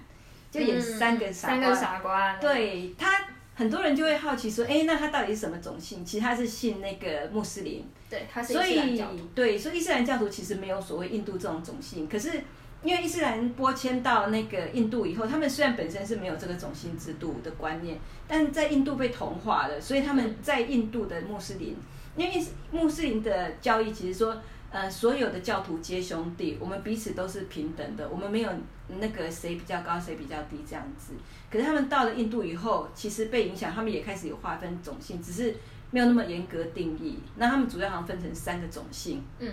[0.49, 1.57] 就演三个傻瓜。
[1.57, 2.37] 三个傻瓜。
[2.37, 3.09] 对他，
[3.53, 6.03] 很多人就会好奇说，哎，那他到底是什么种姓？
[6.03, 7.85] 其实他是信那个穆斯林。
[8.09, 12.41] 对，他是所伊斯兰教以对，所以伊斯兰教徒其实没有所谓印度这种种姓，可是
[12.83, 21.75] 因为伊斯兰拨迁到那个印度以后，他们虽然本身是没有这个种姓制度的观念，但在印度被同化了，所以他们在印度的穆斯林。
[22.17, 24.41] 因为穆斯林的教义其实说，
[24.71, 28.49] 呃，所有的教徒皆兄弟，我们彼此都是平等的，我们没有
[28.87, 31.13] 那个谁比较高谁比较低这样子。
[31.51, 35.53] 可是他们到了印度以后，其实被影响，他们也开始有划分种姓，只是
[35.91, 37.19] 没有那么严格定义。
[37.35, 39.21] 那他们主要好像分成三个种姓。
[39.39, 39.51] 嗯。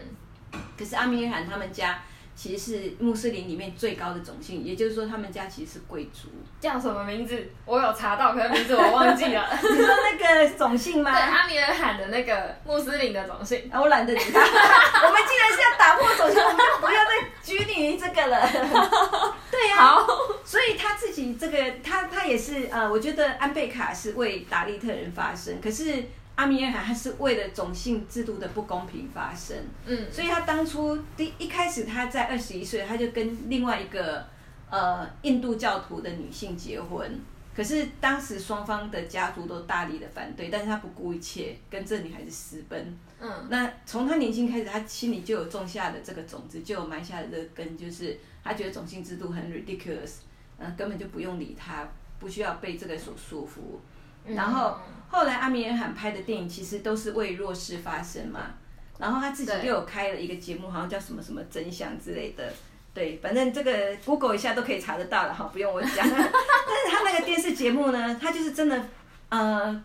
[0.79, 2.01] 可是阿米尔汗他们家。
[2.39, 6.29] 其实是穆斯林里面最高的种姓，也就是说他们家其实是贵族。
[6.61, 7.51] 叫什么名字？
[7.65, 9.45] 我有查到，可是名字我忘记了。
[9.61, 11.11] 你说那个种姓吗？
[11.11, 13.69] 对，阿米尔罕的那个穆斯林的种姓。
[13.73, 14.39] 啊，我懒得理他。
[14.39, 17.11] 我们既然是要打破种姓，我们就不要再
[17.43, 18.49] 拘泥于这个了。
[19.51, 19.77] 对呀。
[19.79, 20.07] 好。
[20.45, 26.05] 所以他自己这个，他他也是呃，我觉得安贝卡是为达利特人发声，可是。
[26.39, 34.25] 阿米尔汗他是为了种姓制度的不公平发声，嗯，所以他当初第一开始他在二十一岁，他就跟另外一个
[34.71, 37.21] 呃印度教徒的女性结婚，
[37.57, 50.19] 可是当时双方的家族都大力的反对，但是他不顾一切跟这女孩子私奔，嗯，那从他年轻开始，他心里就有种下的这个种子，就有埋下的这个根，就是他觉得种姓制度很 ridiculous，
[50.59, 51.85] 嗯，根本就不用理他，
[52.21, 53.81] 不需要被这个所束缚。
[54.35, 58.41] 然后后来阿米尔汗拍的电影其实都是为弱势发声嘛，
[58.99, 62.53] 然后他自己又有开了一个节目，好像叫什么什么真相之类的，
[62.93, 65.91] 对，反正这个 Google 一下都可以查得到了哈，不用我讲。
[66.09, 66.29] 但是
[66.91, 68.89] 他那个电视节目呢，他就是真的
[69.29, 69.85] 呃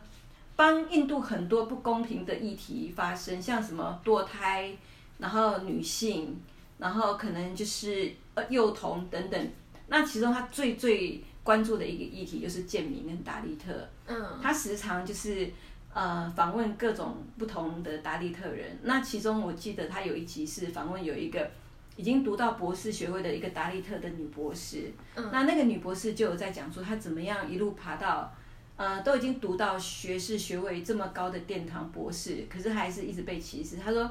[0.55, 4.71] 帮印度很多不公平的议题发生，像什么堕胎，
[5.19, 6.41] 然后女性，
[6.77, 9.51] 然后可能就是呃幼童等等。
[9.87, 13.87] 那其中他最最关注的一个议题就是建民跟达利特。
[14.07, 15.49] 嗯，他时常就是
[15.93, 18.79] 呃访问各种不同的达利特人。
[18.83, 21.51] 那其中我记得他有一集是访问有一个
[21.97, 24.91] 已经读到博士学位的一个达利特的女博士。
[25.15, 28.33] 嗯，那那个女博士就有在讲说她怎么样一路爬到
[28.77, 33.75] 呃都已经读到学士学位这么高的殿堂博士，可是还是一直被歧视。
[33.75, 34.09] 她说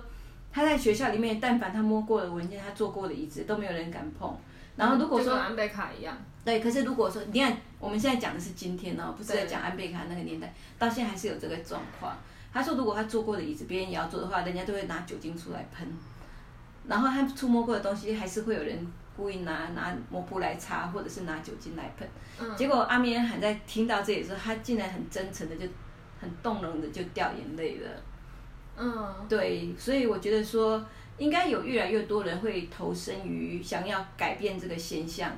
[0.53, 4.37] 她在学校里面，但凡她摸过的文件，她坐过的椅子，都没有人敢碰。
[4.77, 6.17] 然后如果说安贝卡一样。
[6.45, 12.17] 对，可是如果说你看，我们现在讲的是今天哦，不是在讲安倍卡那个年代，到现在还是有这个状况。
[12.53, 15.87] 他说，如果他坐过的椅子，别人也要坐的话，人家都会拿酒精出来喷。
[16.89, 18.87] 然后他触摸过的东西，还是会有人
[19.17, 22.09] 故意拿拿抹布来擦，或者是拿酒精来喷。
[22.41, 22.57] 嗯。
[22.57, 25.65] 结果阿米尔汗在听到这里时候，他竟然很真诚的，就
[26.21, 27.89] 很动容的就掉眼泪了。
[28.77, 29.15] 嗯。
[29.29, 30.85] 对，所以我觉得说，
[31.19, 35.31] 应该有越来越多人会投身于想要改变这个现象。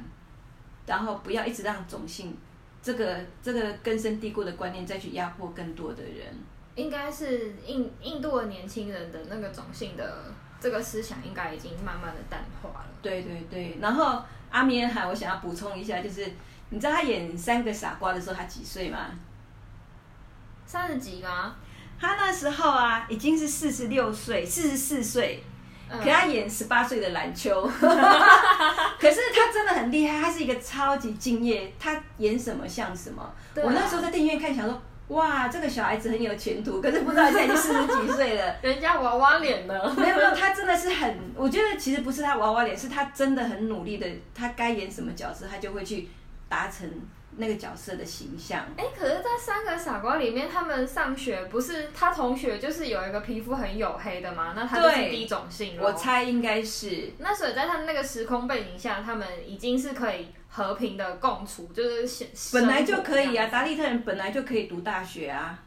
[0.86, 2.36] 然后不要一直让种姓
[2.82, 6.34] 这个这个根深蒂固的观念再去压迫更多的人。
[6.74, 10.24] 应该是印印度的年轻人的那个种姓的
[10.60, 12.86] 这个思想，应该已经慢慢的淡化了。
[13.00, 13.78] 对对对。
[13.80, 16.28] 然后阿米尔汗，我想要补充一下，就是
[16.70, 19.10] 你知道他演三个傻瓜的时候，他几岁吗？
[20.66, 21.54] 三十几吗？
[22.00, 25.44] 他那时候啊，已经是四十六岁，四十四岁。
[26.02, 33.30] 给他演十八岁的篮球， 可是他真的很厉害，他是一个超级敬业，他演什么像什么。
[33.56, 39.74] 我那时候在电影院看，想说哇，这个小孩子很有前途，可是不知道现在已经四十几岁了， 人家娃娃脸呢？
[39.96, 46.08] 没有没有，他真的是很，我觉得其实不是他娃娃脸，是他真的很努力的，他该演什么角色，他就会去
[46.48, 46.88] 达成。
[47.36, 48.64] 那个角色的形象。
[48.76, 54.52] 哎，可是，在三个傻瓜里面，他们上学不是他同学就是有一个皮肤很黝黑的吗？
[54.56, 55.78] 那他就是第一种性。
[55.80, 57.10] 我猜应该是。
[57.18, 65.58] 那所以在他们那个时空背景下，他们已经是可以和平的共处，就是本来就可以啊，达利特人本来就可以读大学啊。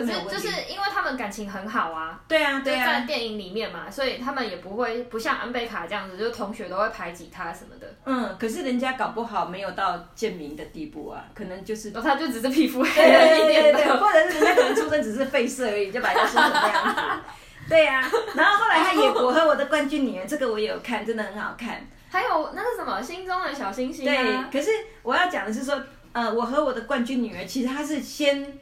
[0.00, 7.86] 可是就是因为他们感情很好啊，对啊，对啊，在电影里面嘛，所以他们也不会不像安贝卡这样子，就同学都会排挤他什么的。
[8.04, 17.00] 嗯，可是人家搞不好没有到贱民的地步啊，可能就是，哦他就只是皮肤黑了一点的，或者是人家可能出生只是废色而已，就把他说成这样子。
[17.68, 18.00] 对呀，
[18.36, 21.84] 然后后来他也《我和我的冠军女儿》，这个我也有看，真的很好看。
[22.08, 24.14] 还有那个什么心中的小星星啊。
[24.50, 24.70] 对，可是
[25.02, 25.82] 我要讲的是说，
[26.12, 28.56] 呃，我和我的冠军女儿，其实她是先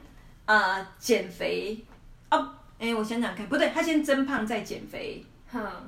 [0.47, 1.85] 呃减肥。
[2.31, 5.25] 哦，哎，我想想看，不对，他先增胖再减肥，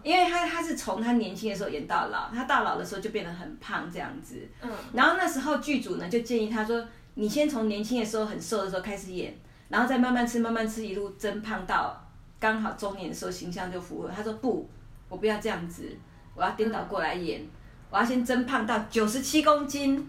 [0.02, 4.46] 因为他他是从他年轻的时候演到老，他到老的时候就变得很胖这样子。
[4.62, 9.36] 嗯，然后那时候剧组呢就建议他说，你先从年轻的时候很瘦的时候开始演，
[9.68, 12.00] 然后再慢慢吃慢慢吃，一路增胖到
[12.38, 14.09] 刚好中年的时候形象就符合。
[14.14, 14.68] 他说不，
[15.09, 15.96] 我不要这样子，
[16.34, 17.44] 我要颠倒过来演，
[17.90, 20.09] 我要先增胖到九十七公斤，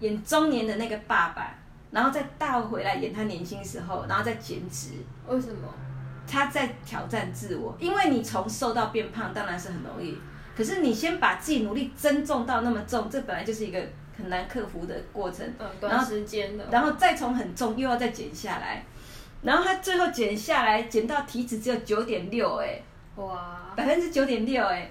[0.00, 1.54] 演中年的那个爸爸，
[1.94, 4.90] 然后再倒回来演他年轻时候，然后再减脂。
[5.28, 5.68] 为什么？
[6.26, 10.18] 他在挑战自我，因为你从瘦到变胖当然是很容易，
[10.56, 13.78] 可是你先把自己努力增重到那么重，这本来就是一个
[14.16, 15.46] 很难克服的过程。
[15.58, 16.66] 嗯，短时间的。
[16.70, 18.82] 然后再从很重又要再减下来，
[19.42, 22.82] 然后他最后减下来，减到体脂只有九点六，哎，
[23.16, 24.90] 哇，百分之九点六，哎，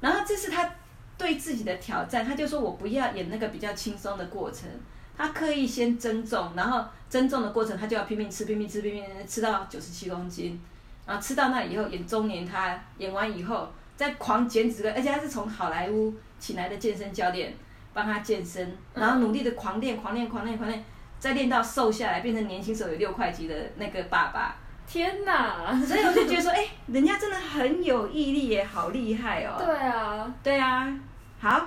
[0.00, 0.68] 然后这是他
[1.16, 4.68] 对自己的挑战，他就说我不要演那个比较轻松的过程，
[5.16, 10.60] 他刻意先增重，然后增重的过程他就要拼命吃，拼命吃，拼命吃到九十七公斤，
[11.06, 17.54] 然后吃到那以后演中年，他演完以后再狂减脂，而且他是从好莱坞请来的健身教练
[17.92, 20.84] 帮他健身，然后努力的狂练，狂练，狂练，狂练。
[21.22, 25.80] 再练到瘦下来，变成年轻时候有六块肌的那个爸爸，天哪！
[25.86, 29.54] 所以我就觉得说，哎，人家真的很有毅力耶，好厉害哦。
[29.56, 30.92] 对啊，对啊。
[31.38, 31.64] 好，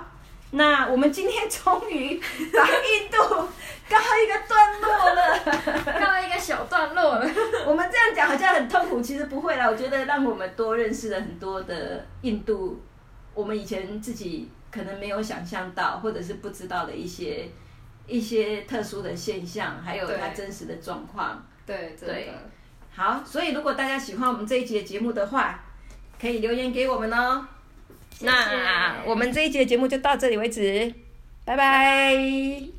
[0.56, 2.20] 那我们今天终于
[2.52, 3.18] 把印度
[3.88, 7.30] 告一个段落了，告一个小段落了。
[7.66, 9.68] 我们这样讲好像很痛苦，其实不会啦。
[9.68, 12.82] 我觉得让我们多认识了很多的印度，
[13.34, 17.48] 我们以前自己可能没有想象到，或者是不知道的一些。
[18.08, 21.44] 一些特殊的现象，还有它真实的状况。
[21.66, 22.30] 对对。
[22.94, 25.58] 好，所以如果大家喜欢我们这一集的节目的话，
[26.20, 27.44] 可以留言给我们哦。
[28.20, 30.92] 那我们这一集的节目就到这里为止，
[31.44, 32.75] 拜拜。